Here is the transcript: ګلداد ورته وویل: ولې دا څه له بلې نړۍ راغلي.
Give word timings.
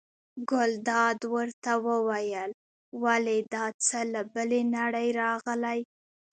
ګلداد 0.49 1.19
ورته 1.35 1.71
وویل: 1.87 2.51
ولې 3.03 3.37
دا 3.53 3.65
څه 3.85 3.99
له 4.13 4.21
بلې 4.33 4.61
نړۍ 4.77 5.07
راغلي. 5.21 5.79